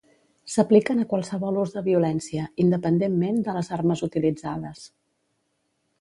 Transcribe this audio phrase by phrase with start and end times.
[0.53, 4.83] S'apliquen a qualsevol ús de violència, independentment de les armes utilitzades.